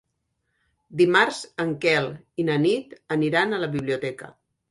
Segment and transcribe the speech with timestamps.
[1.01, 2.09] Dimarts en Quel
[2.43, 4.35] i na Nit aniran a la biblioteca.